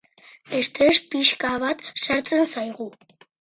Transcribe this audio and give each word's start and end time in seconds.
Estres 0.59 0.99
pixka 1.11 1.51
bat 1.65 1.85
sartzen 2.07 2.43
zaigu. 2.55 2.89